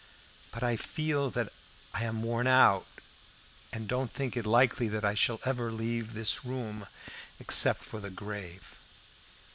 [0.49, 1.53] But I feel that
[1.93, 2.87] I am worn out,
[3.71, 6.87] and don't think it likely that I shall ever leave this room
[7.39, 8.79] except for the grave.